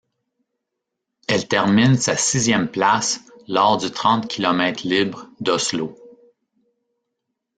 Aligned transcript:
Elle 1.27 1.47
termine 1.47 1.95
sa 1.95 2.17
sixième 2.17 2.67
place 2.69 3.19
lors 3.47 3.77
du 3.77 3.91
trente 3.91 4.27
kilomètres 4.27 4.81
libre 4.87 5.29
d'Oslo. 5.41 5.95